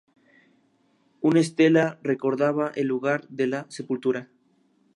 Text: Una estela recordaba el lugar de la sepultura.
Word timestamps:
Una 1.21 1.39
estela 1.41 1.99
recordaba 2.01 2.71
el 2.73 2.87
lugar 2.87 3.27
de 3.29 3.45
la 3.45 3.67
sepultura. 3.69 4.31